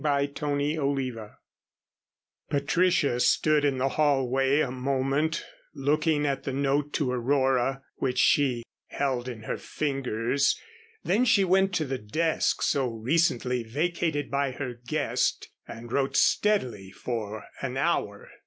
[0.03, 1.19] CHAPTER XIX
[2.49, 8.63] Patricia stood in the hallway a moment looking at the note to Aurora, which she
[8.87, 10.59] held in her fingers.
[11.03, 16.89] Then she went to the desk so recently vacated by her guest and wrote steadily
[16.89, 18.27] for an hour.